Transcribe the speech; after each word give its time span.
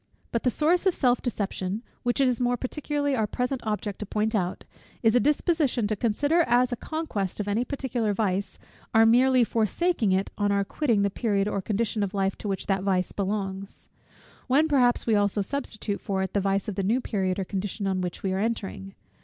But 0.31 0.41
the 0.41 0.49
source 0.49 0.87
of 0.87 0.95
self 0.95 1.21
deception, 1.21 1.83
which 2.01 2.19
it 2.19 2.27
is 2.27 2.41
more 2.41 2.57
particularly 2.57 3.15
our 3.15 3.27
present 3.27 3.61
object 3.67 3.99
to 3.99 4.05
point 4.07 4.33
out, 4.33 4.63
is 5.03 5.13
a 5.15 5.19
disposition 5.19 5.85
to 5.85 5.95
consider 5.95 6.41
as 6.47 6.71
a 6.71 6.75
conquest 6.75 7.39
of 7.39 7.47
any 7.47 7.63
particular 7.63 8.11
vice, 8.11 8.57
our 8.95 9.05
merely 9.05 9.43
forsaking 9.43 10.11
it 10.11 10.31
on 10.39 10.51
our 10.51 10.63
quitting 10.63 11.03
the 11.03 11.11
period 11.11 11.47
or 11.47 11.61
condition 11.61 12.01
of 12.01 12.15
life 12.15 12.35
to 12.39 12.47
which 12.47 12.65
that 12.65 12.81
vice 12.81 13.11
belongs; 13.11 13.89
when 14.47 14.67
perhaps 14.67 15.07
also 15.07 15.41
we 15.41 15.43
substitute 15.43 16.01
for 16.01 16.23
it 16.23 16.33
the 16.33 16.41
vice 16.41 16.67
of 16.67 16.73
the 16.73 16.81
new 16.81 16.99
period 16.99 17.37
or 17.37 17.43
condition 17.45 17.85
on 17.85 18.01
which 18.01 18.23
we 18.23 18.33
are 18.33 18.39
entering. 18.39 18.95